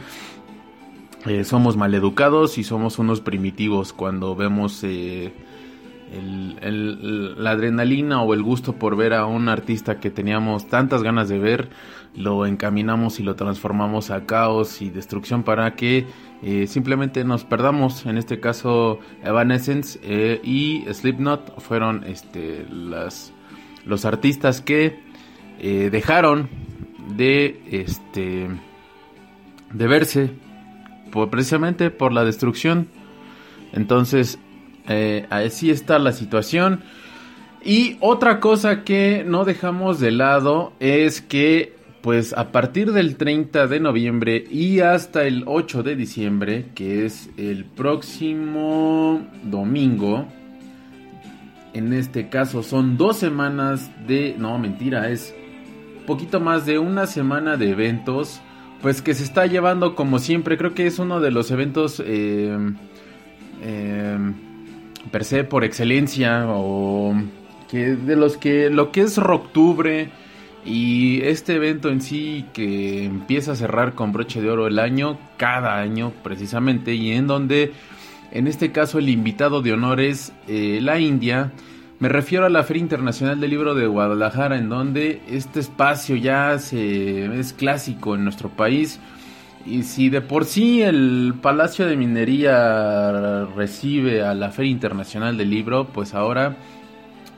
[1.26, 5.34] eh, somos maleducados y somos unos primitivos cuando vemos eh,
[6.12, 11.30] el- la adrenalina o el gusto por ver a un artista que teníamos tantas ganas
[11.30, 11.70] de ver,
[12.15, 16.06] lo encaminamos y lo transformamos a caos y destrucción para que
[16.41, 18.06] eh, simplemente nos perdamos.
[18.06, 23.34] En este caso, Evanescence eh, y Slipknot fueron este, las,
[23.86, 25.00] los artistas que
[25.60, 26.50] eh, dejaron
[27.15, 28.48] de, este,
[29.74, 30.32] verse
[31.32, 32.88] precisamente por la destrucción.
[33.74, 34.39] Entonces,
[34.88, 36.82] eh, así está la situación.
[37.63, 43.67] Y otra cosa que no dejamos de lado es que, pues a partir del 30
[43.67, 50.28] de noviembre y hasta el 8 de diciembre, que es el próximo domingo,
[51.73, 54.36] en este caso son dos semanas de...
[54.38, 55.36] No, mentira, es
[56.06, 58.41] poquito más de una semana de eventos,
[58.82, 60.58] pues que se está llevando como siempre.
[60.58, 62.58] Creo que es uno de los eventos eh,
[63.62, 64.17] eh,
[65.12, 67.15] per se por excelencia o
[67.70, 70.10] que de los que lo que es Rocktubre
[70.65, 75.17] y este evento en sí que empieza a cerrar con broche de oro el año
[75.38, 77.74] cada año precisamente y en donde
[78.32, 81.52] en este caso el invitado de honor es eh, la India
[82.00, 86.60] me refiero a la Feria Internacional del Libro de Guadalajara, en donde este espacio ya
[86.60, 89.00] se, es clásico en nuestro país.
[89.65, 95.50] Y si de por sí el Palacio de Minería recibe a la Feria Internacional del
[95.50, 96.56] Libro, pues ahora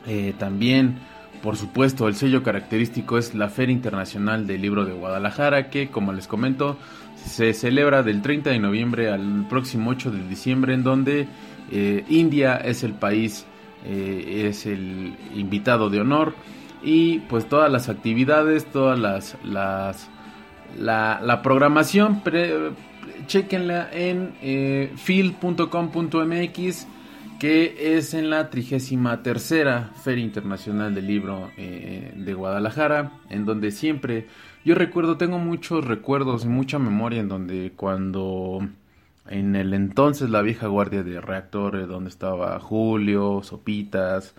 [0.06, 1.00] eh, también,
[1.42, 6.14] por supuesto, el sello característico es la Feria Internacional del Libro de Guadalajara, que como
[6.14, 6.78] les comento,
[7.16, 11.28] se celebra del 30 de noviembre al próximo 8 de diciembre, en donde
[11.72, 13.46] eh, India es el país
[13.86, 16.34] eh, es el invitado de honor.
[16.82, 20.10] Y pues todas las actividades, todas las, las
[20.78, 22.72] la, la programación, pre,
[23.28, 26.88] chequenla en eh, field.com.mx
[27.40, 34.28] que es en la 33 Feria Internacional del Libro eh, de Guadalajara, en donde siempre,
[34.66, 38.68] yo recuerdo, tengo muchos recuerdos y mucha memoria en donde cuando
[39.30, 44.36] en el entonces la vieja guardia de reactores donde estaba Julio, Sopitas,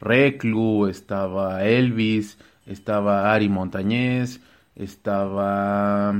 [0.00, 4.40] Reclu, estaba Elvis, estaba Ari Montañez,
[4.76, 6.14] estaba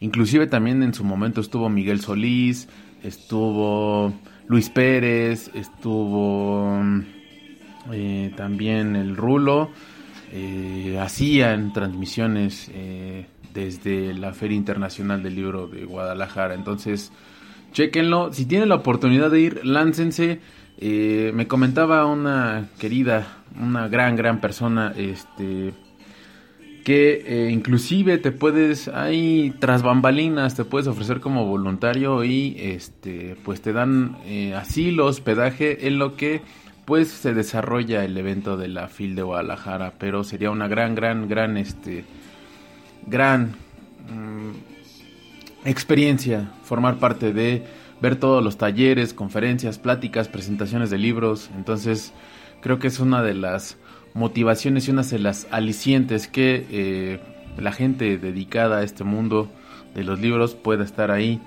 [0.00, 2.68] inclusive también en su momento estuvo Miguel Solís,
[3.02, 4.12] estuvo
[4.46, 6.80] Luis Pérez, estuvo
[7.92, 9.70] eh, también el Rulo,
[10.32, 17.12] eh, hacían transmisiones eh, desde la Feria Internacional del Libro de Guadalajara, entonces
[17.72, 18.32] Chequenlo.
[18.32, 20.40] Si tienen la oportunidad de ir, láncense.
[20.78, 25.74] Eh, me comentaba una querida, una gran, gran persona, este,
[26.88, 33.36] que eh, inclusive te puedes, ahí tras bambalinas, te puedes ofrecer como voluntario y, este,
[33.44, 36.40] pues te dan eh, asilo, hospedaje en lo que,
[36.86, 39.92] pues se desarrolla el evento de la FIL de Guadalajara.
[39.98, 42.06] Pero sería una gran, gran, gran, este,
[43.06, 43.48] gran
[44.10, 47.64] mm, experiencia formar parte de
[48.00, 51.50] ver todos los talleres, conferencias, pláticas, presentaciones de libros.
[51.54, 52.14] Entonces,
[52.62, 53.76] creo que es una de las
[54.18, 57.20] motivaciones y una de las alicientes que eh,
[57.56, 59.48] la gente dedicada a este mundo
[59.94, 61.40] de los libros pueda estar ahí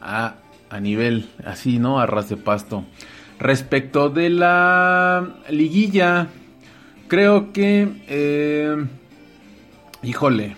[0.00, 0.36] a,
[0.70, 2.00] a nivel así, ¿no?
[2.00, 2.84] A ras de pasto.
[3.38, 6.28] Respecto de la liguilla,
[7.08, 8.76] creo que, eh,
[10.02, 10.56] híjole,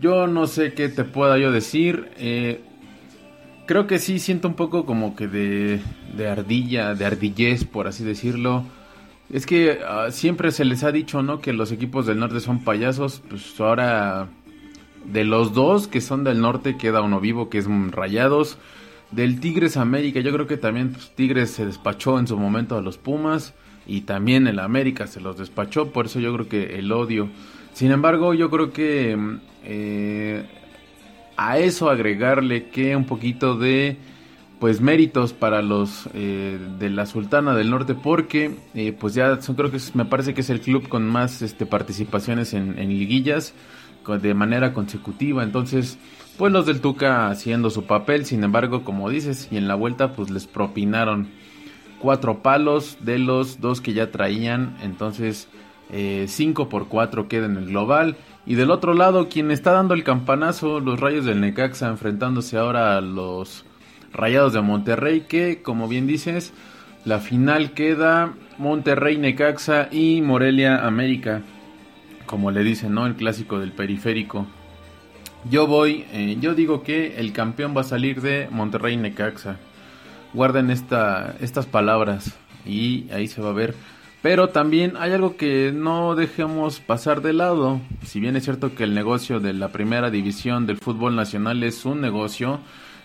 [0.00, 2.10] yo no sé qué te pueda yo decir.
[2.16, 2.60] Eh,
[3.66, 5.80] creo que sí siento un poco como que de,
[6.16, 8.64] de ardilla, de ardillez, por así decirlo.
[9.30, 11.40] Es que uh, siempre se les ha dicho, ¿no?
[11.40, 13.22] Que los equipos del norte son payasos.
[13.28, 14.28] Pues ahora,
[15.04, 18.58] de los dos que son del norte, queda uno vivo, que es Rayados.
[19.10, 22.82] Del Tigres América, yo creo que también pues, Tigres se despachó en su momento a
[22.82, 23.54] los Pumas.
[23.86, 25.92] Y también el América se los despachó.
[25.92, 27.28] Por eso yo creo que el odio.
[27.74, 29.18] Sin embargo, yo creo que
[29.64, 30.44] eh,
[31.36, 33.96] a eso agregarle que un poquito de
[34.58, 39.56] pues méritos para los eh, de la Sultana del Norte porque eh, pues ya son,
[39.56, 43.54] creo que me parece que es el club con más este, participaciones en, en, liguillas
[44.20, 45.42] de manera consecutiva.
[45.42, 45.98] Entonces
[46.38, 48.26] pues los del Tuca haciendo su papel.
[48.26, 51.28] Sin embargo como dices y en la vuelta pues les propinaron
[51.98, 54.76] cuatro palos de los dos que ya traían.
[54.82, 55.48] Entonces
[55.90, 58.16] 5 eh, por 4 queda en el global.
[58.46, 62.96] Y del otro lado quien está dando el campanazo los Rayos del Necaxa enfrentándose ahora
[62.96, 63.64] a los
[64.14, 66.52] Rayados de Monterrey que, como bien dices,
[67.04, 71.42] la final queda Monterrey Necaxa y Morelia América,
[72.24, 73.06] como le dicen, ¿no?
[73.06, 74.46] El clásico del periférico.
[75.50, 79.56] Yo voy, eh, yo digo que el campeón va a salir de Monterrey Necaxa.
[80.32, 83.74] Guarden esta, estas palabras y ahí se va a ver.
[84.22, 87.82] Pero también hay algo que no dejemos pasar de lado.
[88.06, 91.84] Si bien es cierto que el negocio de la primera división del fútbol nacional es
[91.84, 92.60] un negocio,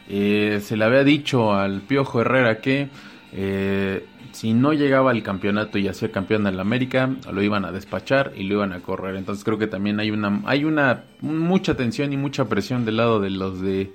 [0.09, 2.89] eh, se le había dicho al Piojo Herrera que
[3.31, 7.71] eh, si no llegaba al campeonato y hacía campeón en la América, lo iban a
[7.71, 9.15] despachar y lo iban a correr.
[9.15, 13.19] Entonces creo que también hay una, hay una mucha tensión y mucha presión del lado
[13.19, 13.93] de los de,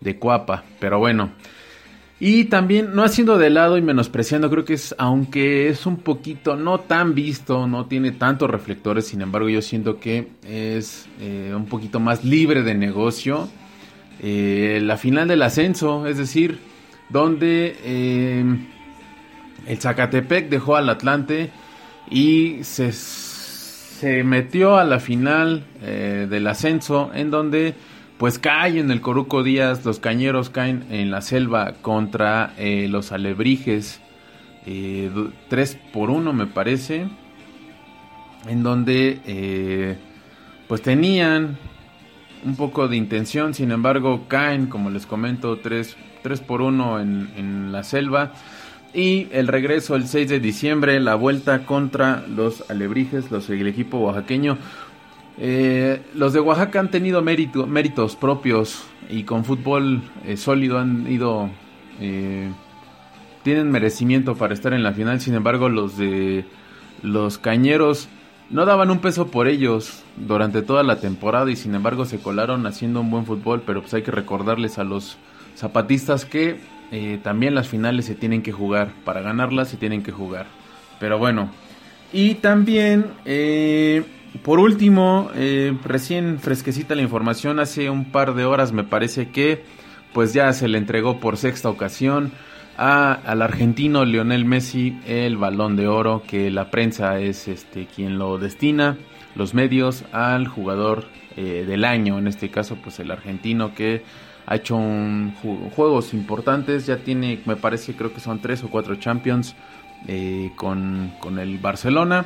[0.00, 0.64] de Cuapa.
[0.78, 1.32] Pero bueno.
[2.22, 6.54] Y también, no haciendo de lado y menospreciando, creo que es, aunque es un poquito
[6.54, 11.64] no tan visto, no tiene tantos reflectores, sin embargo yo siento que es eh, un
[11.64, 13.48] poquito más libre de negocio.
[14.22, 16.58] Eh, la final del ascenso, es decir,
[17.08, 18.44] donde eh,
[19.66, 21.50] el Zacatepec dejó al Atlante
[22.10, 27.74] y se, se metió a la final del ascenso, en donde
[28.20, 33.12] pues cae en el Coruco Díaz, los cañeros caen en la selva contra eh, los
[33.12, 34.02] alebrijes,
[34.66, 37.08] 3 eh, por 1 me parece,
[38.46, 39.96] en donde eh,
[40.68, 41.56] pues tenían
[42.44, 45.96] un poco de intención, sin embargo caen, como les comento, 3,
[46.46, 48.32] por 1 en, en la selva.
[48.92, 53.98] Y el regreso el 6 de diciembre, la vuelta contra los alebrijes, los, el equipo
[53.98, 54.58] oaxaqueño.
[55.38, 61.10] Eh, los de Oaxaca han tenido mérito, méritos propios y con fútbol eh, sólido han
[61.10, 61.50] ido...
[62.00, 62.50] Eh,
[63.42, 66.44] tienen merecimiento para estar en la final, sin embargo los de
[67.02, 68.10] los cañeros
[68.50, 72.66] no daban un peso por ellos durante toda la temporada y sin embargo se colaron
[72.66, 75.16] haciendo un buen fútbol, pero pues hay que recordarles a los
[75.56, 76.58] zapatistas que
[77.22, 80.46] también las finales se tienen que jugar, para ganarlas se tienen que jugar.
[80.98, 81.50] Pero bueno,
[82.12, 83.06] y también...
[84.42, 89.64] Por último, eh, recién fresquecita la información, hace un par de horas me parece que
[90.12, 92.32] pues ya se le entregó por sexta ocasión
[92.80, 98.18] a, al argentino Lionel Messi el balón de oro, que la prensa es este quien
[98.18, 98.96] lo destina,
[99.34, 104.02] los medios, al jugador eh, del año, en este caso pues el argentino que
[104.46, 104.80] ha hecho
[105.76, 109.54] juegos importantes, ya tiene, me parece, creo que son tres o cuatro champions
[110.08, 112.24] eh, con, con el Barcelona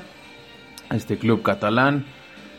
[0.90, 2.05] este club catalán.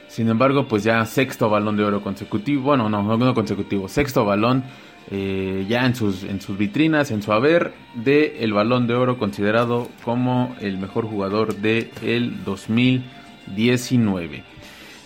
[0.08, 4.64] Sin embargo, pues ya sexto balón de oro consecutivo, bueno, no, no, consecutivo, sexto balón
[5.12, 9.20] eh, ya en sus, en sus vitrinas, en su haber, de el balón de oro
[9.20, 14.44] considerado como el mejor jugador del el 2019.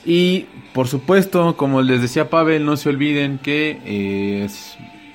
[0.06, 4.48] Y por supuesto, como les decía Pavel, no se olviden que eh,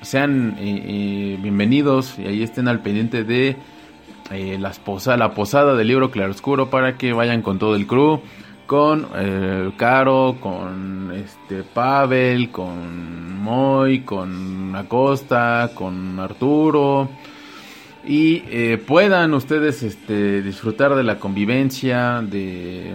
[0.01, 3.55] sean eh, bienvenidos y ahí estén al pendiente de
[4.59, 4.79] las
[5.17, 8.21] la posada del libro Claroscuro para que vayan con todo el crew,
[8.65, 17.09] con eh, Caro, con este Pavel, con Moy, con Acosta, con Arturo
[18.07, 22.93] y eh, puedan ustedes este, disfrutar de la convivencia, de,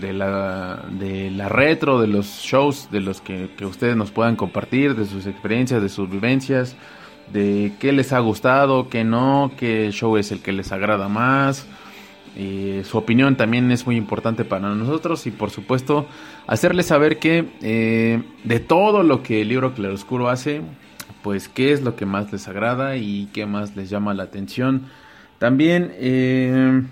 [0.00, 4.34] de, la, de la retro, de los shows de los que, que ustedes nos puedan
[4.34, 6.76] compartir, de sus experiencias, de sus vivencias
[7.32, 11.66] de qué les ha gustado, qué no, qué show es el que les agrada más.
[12.36, 16.06] Eh, su opinión también es muy importante para nosotros y por supuesto
[16.46, 20.62] hacerles saber que eh, de todo lo que el libro Claroscuro hace,
[21.22, 24.86] pues qué es lo que más les agrada y qué más les llama la atención.
[25.38, 26.82] También, eh,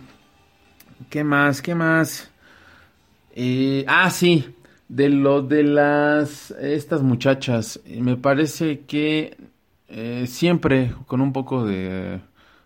[1.10, 1.62] ¿qué más?
[1.62, 2.28] ¿Qué más?
[3.86, 4.46] ah, sí,
[4.88, 9.36] de lo de las estas muchachas, me parece que
[9.94, 12.20] eh, siempre con un poco de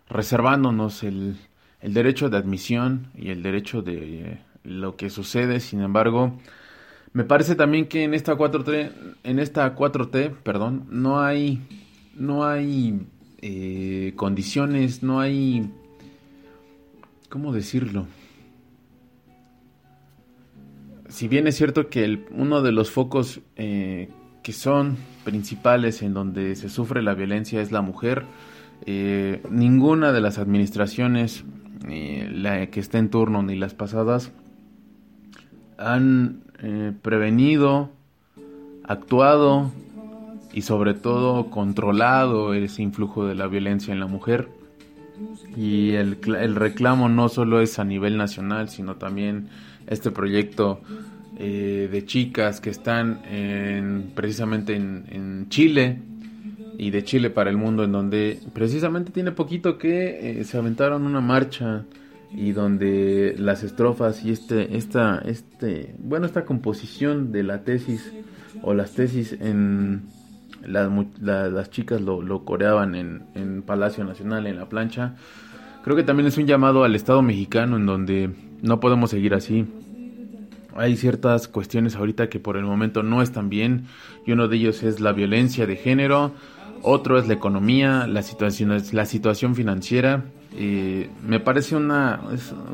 [0.07, 1.35] reservándonos el,
[1.81, 5.59] el, derecho de admisión y el derecho de lo que sucede.
[5.59, 6.37] Sin embargo,
[7.13, 8.91] me parece también que en esta 4T,
[9.23, 11.59] en esta 4T, perdón, no hay,
[12.15, 13.07] no hay
[13.41, 15.69] eh, condiciones, no hay,
[17.29, 18.07] ¿cómo decirlo?
[21.09, 24.09] Si bien es cierto que el, uno de los focos eh,
[24.47, 28.23] que son principales en donde se sufre la violencia es la mujer.
[28.85, 31.43] Eh, ninguna de las administraciones,
[31.83, 34.31] la que está en turno ni las pasadas,
[35.77, 37.91] han eh, prevenido,
[38.83, 39.71] actuado
[40.53, 44.47] y sobre todo controlado ese influjo de la violencia en la mujer.
[45.55, 46.17] Y el,
[46.55, 49.49] reclamo no solo es a nivel nacional, sino también
[49.87, 50.81] este proyecto
[51.37, 55.99] eh, de chicas que están en, precisamente en, Chile
[56.77, 61.05] y de Chile para el mundo, en donde precisamente tiene poquito que eh, se aventaron
[61.05, 61.85] una marcha
[62.31, 68.13] y donde las estrofas y este, esta, este, bueno, esta composición de la tesis
[68.61, 70.03] o las tesis en
[70.65, 75.15] las chicas lo, lo coreaban en, en Palacio Nacional, en la plancha.
[75.83, 79.65] Creo que también es un llamado al Estado mexicano en donde no podemos seguir así.
[80.75, 83.85] Hay ciertas cuestiones ahorita que por el momento no están bien
[84.25, 86.33] y uno de ellos es la violencia de género,
[86.81, 90.25] otro es la economía, la situación, la situación financiera.
[90.55, 92.21] Eh, me parece una,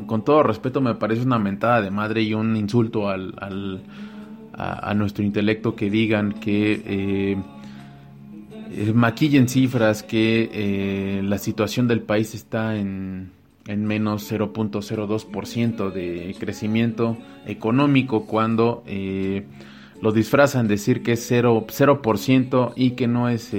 [0.06, 3.82] con todo respeto, me parece una mentada de madre y un insulto al, al
[4.56, 7.36] a, nuestro intelecto que digan que eh,
[8.92, 13.30] maquillen cifras que eh, la situación del país está en,
[13.66, 19.46] en menos 0.02% de crecimiento económico cuando eh,
[20.00, 23.52] lo disfrazan decir que es 0%, 0% y que no es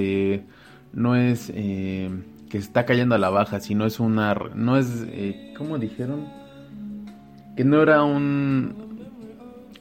[0.92, 5.06] no es que está cayendo a la baja sino es una no es
[5.56, 6.26] ¿cómo dijeron?
[7.56, 8.86] que no era un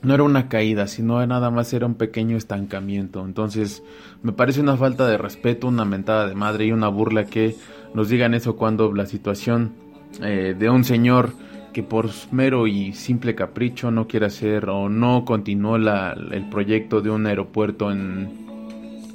[0.06, 3.26] no era una caída, sino nada más era un pequeño estancamiento.
[3.26, 3.84] Entonces,
[4.22, 7.56] me parece una falta de respeto, una mentada de madre y una burla que
[7.94, 9.74] nos digan eso cuando la situación
[10.22, 11.32] eh, de un señor
[11.76, 17.10] que por mero y simple capricho no quiere hacer o no continuó el proyecto de
[17.10, 18.30] un aeropuerto en,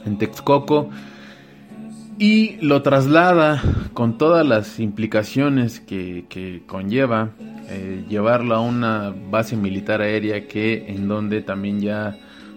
[0.05, 0.91] en Texcoco
[2.19, 3.63] y lo traslada
[3.95, 7.31] con todas las implicaciones que, que conlleva
[7.71, 12.15] eh, llevarlo a una base militar aérea que en donde también ya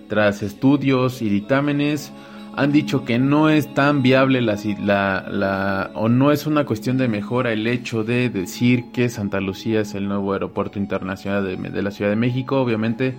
[0.10, 2.12] tras estudios y dictámenes
[2.56, 7.08] han dicho que no es tan viable la, la, o no es una cuestión de
[7.08, 11.92] mejora el hecho de decir que Santa Lucía es el nuevo aeropuerto internacional de, la
[11.92, 13.16] Ciudad de México, obviamente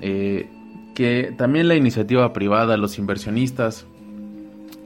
[0.00, 0.48] eh,
[0.94, 3.86] que también la iniciativa privada, los inversionistas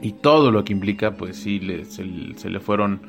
[0.01, 2.03] y todo lo que implica, pues sí, se,
[2.49, 2.99] le fueron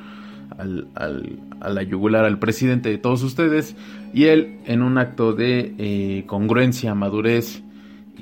[0.56, 3.74] al, al, a la yugular al presidente de todos ustedes.
[4.14, 7.62] Y él en un acto de eh, congruencia, madurez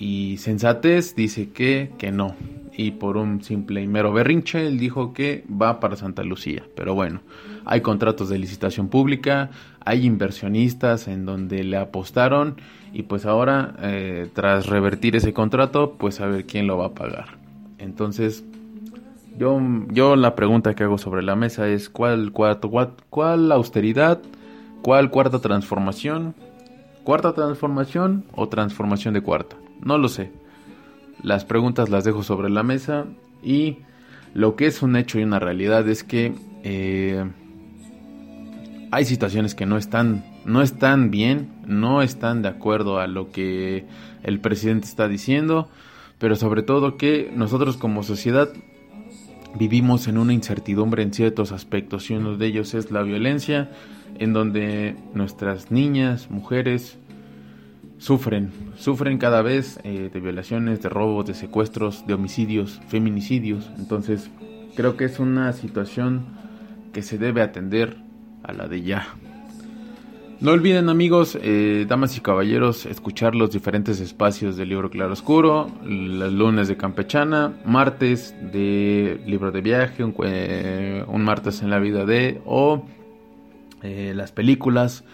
[0.04, 2.36] y sensatez dice que, que no.
[2.76, 6.62] Y por un simple y mero berrinche, él dijo que va para Santa Lucía.
[6.76, 7.22] Pero bueno,
[7.64, 9.48] hay contratos de licitación pública,
[9.82, 12.56] hay inversionistas en donde le apostaron
[12.92, 16.94] y pues ahora, eh, tras revertir ese contrato, pues a ver quién lo va a
[16.94, 17.38] pagar.
[17.78, 18.44] Entonces,
[19.38, 22.70] yo, yo la pregunta que hago sobre la mesa es ¿cuál cuarto,
[23.08, 24.20] cuál, austeridad,
[24.82, 26.34] cuál cuarta transformación,
[27.04, 29.56] cuarta transformación o transformación de cuarta?
[29.80, 30.32] No lo sé.
[31.22, 33.06] Las preguntas las dejo sobre la mesa
[33.42, 33.78] y
[34.34, 37.24] lo que es un hecho y una realidad es que eh,
[38.90, 43.86] hay situaciones que no están, no están bien, no están de acuerdo a lo que
[44.22, 45.68] el presidente está diciendo,
[46.18, 48.50] pero sobre todo que nosotros como sociedad
[49.58, 53.70] vivimos en una incertidumbre en ciertos aspectos y uno de ellos es la violencia,
[54.18, 56.98] en donde nuestras niñas, mujeres,
[57.98, 63.70] sufren, sufren cada vez eh, de violaciones, de robos, de secuestros, de homicidios, feminicidios.
[63.78, 64.30] Entonces,
[64.74, 66.26] creo que es una situación
[66.92, 67.96] que se debe atender
[68.42, 69.08] a la de ya.
[70.40, 75.70] No olviden amigos, eh, damas y caballeros, escuchar los diferentes espacios del libro Claro Oscuro,
[75.84, 82.04] los lunes de Campechana, martes de libro de viaje, un, eh, martes en la vida
[82.04, 82.84] de, o
[83.82, 85.04] las películas,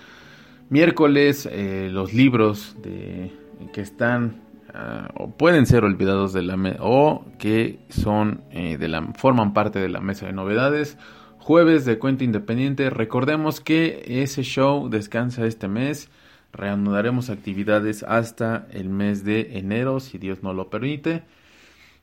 [0.70, 3.30] miércoles los libros de,
[3.72, 4.40] que están
[4.72, 9.88] ah, o pueden ser olvidados de la o que son de la forman parte de
[9.88, 10.96] la mesa de novedades
[11.40, 12.90] jueves de cuenta independiente.
[12.90, 16.08] Recordemos que ese show descansa este mes.
[16.52, 21.22] Reanudaremos actividades hasta el mes de enero, si Dios no lo permite.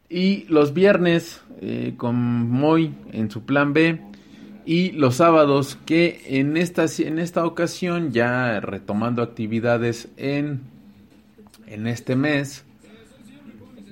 [0.09, 2.15] Y los viernes eh, con
[2.49, 4.01] Moy en su plan B.
[4.67, 10.59] Y los sábados que en esta, en esta ocasión, ya retomando actividades en,
[11.67, 12.65] en este mes,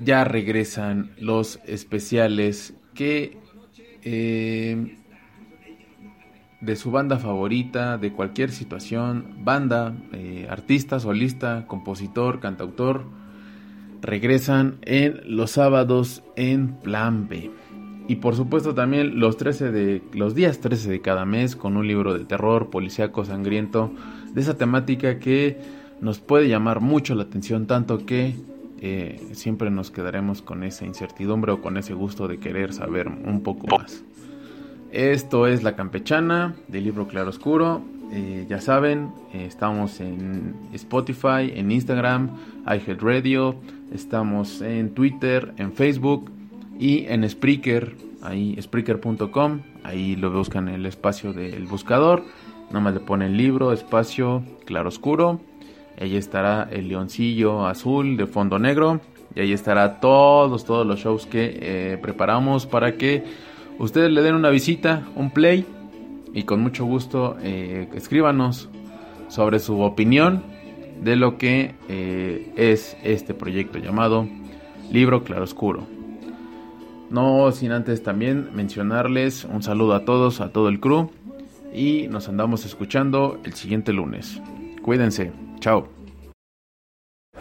[0.03, 3.37] ya regresan los especiales que
[4.03, 4.97] eh,
[6.59, 13.05] de su banda favorita, de cualquier situación, banda, eh, artista, solista, compositor, cantautor,
[14.01, 17.49] regresan en los sábados en Plan B.
[18.07, 21.87] Y por supuesto también los, 13 de, los días 13 de cada mes con un
[21.87, 23.91] libro de terror, policíaco, sangriento,
[24.33, 25.57] de esa temática que
[26.01, 28.35] nos puede llamar mucho la atención, tanto que
[28.79, 33.41] eh, siempre nos quedaremos con esa incertidumbre o con ese gusto de querer saber un
[33.41, 34.03] poco más.
[34.91, 37.81] Esto es La Campechana del libro Claroscuro.
[38.11, 42.29] Eh, ya saben, eh, estamos en Spotify, en Instagram,
[42.67, 43.55] iHeartRadio,
[43.91, 46.31] estamos en Twitter, en Facebook
[46.79, 52.23] y en Spreaker, ahí Spreaker.com, ahí lo buscan en el espacio del buscador
[52.69, 55.39] Nada más le ponen libro, espacio, claro oscuro.
[55.99, 59.01] Ahí estará el leoncillo azul de fondo negro.
[59.35, 63.23] Y ahí estará todos, todos los shows que eh, preparamos para que
[63.79, 65.65] ustedes le den una visita, un play.
[66.33, 68.69] Y con mucho gusto eh, escríbanos
[69.29, 70.43] sobre su opinión
[71.01, 74.27] de lo que eh, es este proyecto llamado
[74.91, 75.94] Libro Claroscuro.
[77.15, 81.11] No sin antes también mencionarles un saludo a todos, a todo el crew.
[81.73, 84.41] Y nos andamos escuchando el siguiente lunes.
[84.81, 85.31] Cuídense.
[85.61, 85.87] Chao.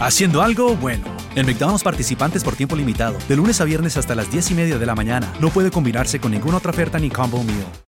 [0.00, 1.04] Haciendo algo bueno.
[1.36, 3.18] En McDonald's participantes por tiempo limitado.
[3.28, 5.30] De lunes a viernes hasta las 10 y media de la mañana.
[5.40, 7.66] No puede combinarse con ninguna otra oferta ni combo meal.